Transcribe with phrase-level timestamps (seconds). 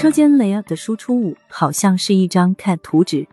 [0.00, 3.28] 车间 layer 的输出物好像是一张 CAD 图纸，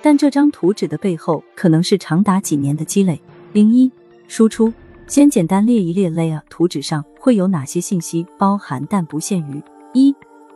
[0.00, 3.20] 但这张图纸的背后可能是长达几年的积累。
[3.52, 3.90] 零一
[4.28, 4.72] 输出，
[5.08, 9.60] 先简单列一列 layer 图纸上会有哪些信息，包含但不限于：
[9.94, 10.14] 一、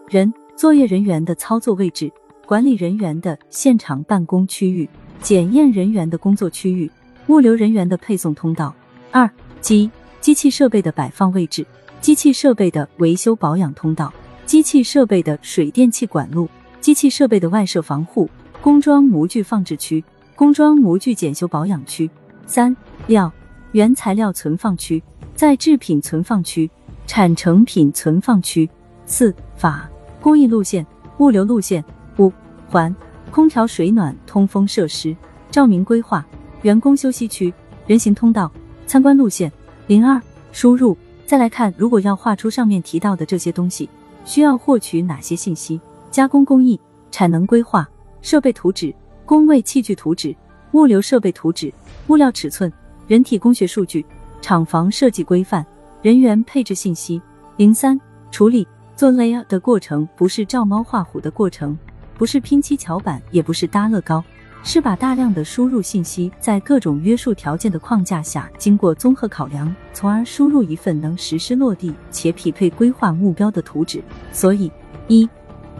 [0.09, 2.13] 人，作业人员的操作位置，
[2.47, 4.89] 管理人员的现场办公区域，
[5.21, 6.89] 检验人员的工作区域，
[7.27, 8.73] 物流人员的配送通道；
[9.11, 9.29] 二、
[9.61, 9.91] 机，
[10.21, 11.67] 机器设备的摆放位置，
[12.01, 14.15] 机器设备的维修保养通道，
[14.47, 16.49] 机器设备的水电气管路，
[16.81, 18.31] 机器设备的外设防护，
[18.63, 20.03] 工装模具放置区，
[20.37, 22.09] 工装模具检修保养区。
[22.47, 22.75] 三、
[23.09, 23.31] 料，
[23.73, 25.03] 原材料存放区，
[25.35, 26.71] 在制品存放区，
[27.09, 28.71] 产成品存放区。
[29.05, 29.91] 四、法，
[30.21, 30.87] 工艺路线、
[31.19, 31.85] 物流路线。
[32.19, 32.33] 五、
[32.69, 32.95] 环，
[33.33, 35.15] 空调、水暖、通风设施、
[35.51, 36.25] 照明规划、
[36.63, 37.53] 员工休息区、
[37.89, 38.51] 人行通道、
[38.87, 39.53] 参观路线。
[39.89, 40.97] 零二、输入。
[41.27, 43.91] 再来看，如果要画出上面提到的这些东西，
[44.27, 45.81] 需要获取哪些信息？
[46.11, 46.79] 加工工艺、
[47.11, 47.89] 产能规划、
[48.21, 50.37] 设备图纸、工位器具图纸、
[50.73, 51.73] 物流设备图纸。
[52.09, 52.71] 物料尺寸、
[53.09, 54.05] 人体工学数据、
[54.43, 55.65] 厂房设计规范、
[56.03, 57.21] 人员配置信息。
[57.57, 57.99] 零三
[58.31, 61.77] 处理做 layer 的过程不是照猫画虎的过程，
[62.17, 64.23] 不是拼七巧板，也不是搭乐高，
[64.63, 74.03] 是把大量的输入信息在各种约束条件的框架下，经过综合考量，从而输入一份能实施落地且匹配规划目标的图纸。
[74.33, 74.71] 所以，
[75.07, 75.29] 一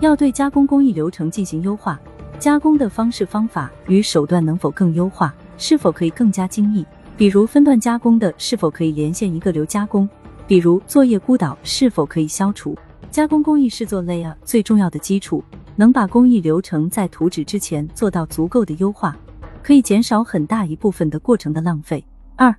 [0.01, 2.01] 要对加工工艺流程进行优化，
[2.39, 5.35] 加工的方式方法与手段能否更优化？
[5.59, 6.87] 是否可以更加精益？
[7.17, 10.09] 比如分段加工的是否可以连线一个流加工？
[10.47, 12.77] 比如作业孤岛是否可以消除？
[13.11, 15.43] 加工工艺是做 layer 最重要的基础，
[15.77, 19.17] 能把工艺流程在图纸之前做到足够的优化，
[19.63, 22.05] 可以减少很大一部分的过程的浪费。
[22.35, 22.55] 二、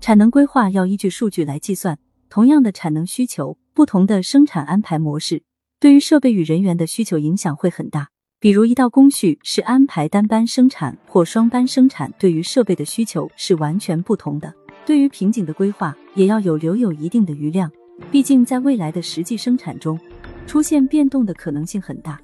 [0.00, 1.98] 产能规划要依据数据来计算，
[2.28, 5.42] 同样的产能需求，不同的生产安排模式，
[5.80, 8.08] 对于设备与人员的需求影响会很大。
[8.38, 14.54] 比如一道工序是安排单班生产或双班生产，对于设备的需求是完全不同的。
[14.86, 17.70] 对于瓶颈的规划，也要有留有一定的余量，
[18.10, 20.00] 毕竟在未来的实际生产中，
[20.46, 22.18] 出现变动的可能性很大。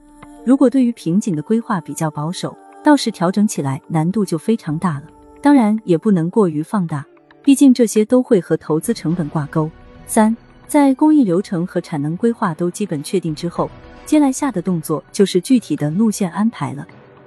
[0.47, 5.03] 如果对于瓶颈的规划比较保守，到时调整起来难度就非常大了。
[5.43, 7.05] 当然也不能过于放大，
[7.43, 9.69] 毕竟这些都会和投资成本挂钩。
[10.07, 10.37] 三，
[10.69, 13.69] 在工艺流程和产能规划都基本确定之后。
[14.05, 16.87] 接来下的动作就是具体的路线安排了，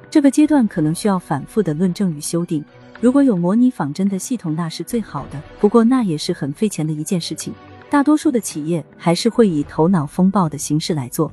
[0.10, 2.64] 这个阶段可能需要反复的论证与修订。
[3.02, 5.38] 如果有模拟仿真的系统，那是最好的。
[5.60, 7.54] 不过那也是很费钱的一件事情。
[7.90, 11.30] 大多数的企业还是会以头脑风暴的形式来做，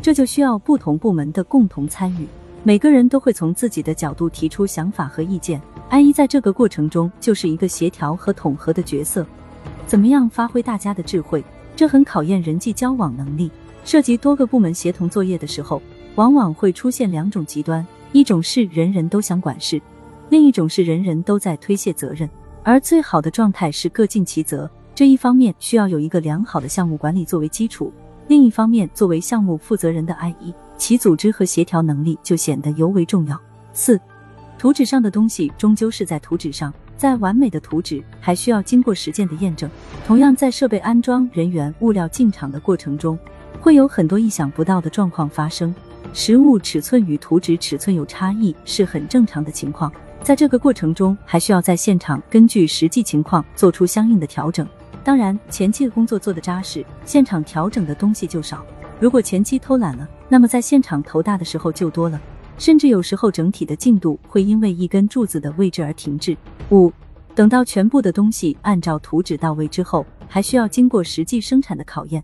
[0.00, 2.26] 这就需要不同部门的共同参与，
[2.62, 5.60] 每个人都会从自己的角度提出想法和意见。
[5.88, 9.26] 安一在这个过程中就是一个协调和统合的角色，
[9.86, 11.42] 怎么样发挥大家的智慧，
[11.74, 13.50] 这很考验人际交往能力。
[13.84, 15.80] 涉及多个部门协同作业的时候，
[16.14, 19.80] 往往会出现两种极端：一种是人人都想管事，
[20.28, 22.28] 另一种是人人都在推卸责任。
[22.62, 24.70] 而最好的状态是各尽其责。
[24.94, 27.90] 这一方面需要有一个良好的项目管理作为基础，
[28.28, 33.40] 另一方面作为项目负责人的 IE，其组织和协调能力就显得尤为重要。
[33.72, 33.98] 四，
[34.58, 39.68] 图纸上的东西终究是在图纸上，在完美的图纸还需要经过实践的验证。
[40.06, 43.18] 同样，在设备安装、人员、物料进场的过程中。
[43.60, 45.74] 会有很多意想不到的状况发生，
[46.12, 49.90] 实物尺寸与图纸尺寸有差异是很正常的情况。
[50.22, 54.64] 在这个过程中，还需要在现场根据实际情况做出相应的调整。
[55.04, 58.58] 当然，前期的工作做得扎实，现场调整的东西就少；
[59.00, 62.20] 如果前期偷懒了，那么在现场头大的时候就多了，
[62.58, 66.36] 甚至有时候整体的进度会因为一根柱子的位置而停滞。
[66.70, 66.92] 五，
[67.34, 72.22] 等到全部的东西按照图纸到位之后，还需要经过实际生产的考验。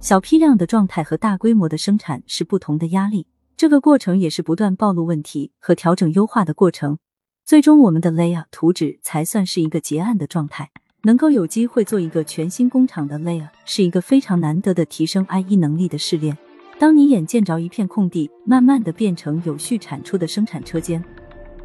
[0.00, 6.98] 小批量的状态和大规模的生产是不同的压力，这个过程也是不断暴露问题和调整优化的过程。
[7.44, 10.70] 最终，我们的 layer 图纸才算是一个结案的状态。
[11.04, 16.36] 能够有机会做一个全新工厂的 layer，是一个非常难得的提升 IE 能力的试炼。
[16.78, 21.04] 当你眼见着一片空地，慢慢的变成有序产出的生产车间，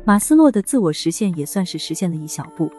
[0.04, 2.72] 马斯洛的自我实现也算是实现了一小步。